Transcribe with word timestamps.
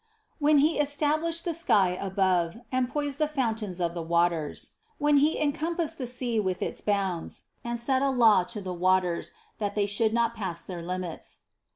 66. 0.39 0.39
"When 0.39 0.57
he 0.57 0.79
established 0.79 1.45
the 1.45 1.53
sky 1.53 1.89
above, 1.89 2.57
and 2.71 2.89
poised 2.89 3.19
the 3.19 3.27
fountains 3.27 3.79
of 3.79 3.93
the 3.93 4.01
waters; 4.01 4.71
when 4.97 5.17
he 5.17 5.39
encompassed 5.39 5.99
the 5.99 6.07
sea 6.07 6.39
with 6.39 6.63
its 6.63 6.81
bounds, 6.81 7.43
and 7.63 7.79
set 7.79 8.01
a 8.01 8.09
law 8.09 8.43
to 8.45 8.61
the 8.61 8.73
waters, 8.73 9.31
that 9.59 9.75
they 9.75 9.85
should 9.85 10.11
not 10.11 10.33
pass 10.33 10.63
their 10.63 10.81
limits." 10.81 11.41